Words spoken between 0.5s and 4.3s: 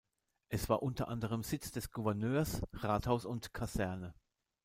war unter anderem Sitz des Gouverneurs, Rathaus und Kaserne.